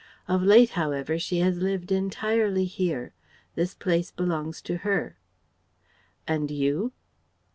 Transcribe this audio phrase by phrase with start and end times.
[0.27, 3.13] Of late, however, she has lived entirely here.
[3.53, 5.19] This place belongs to her."
[6.27, 6.93] "And you?"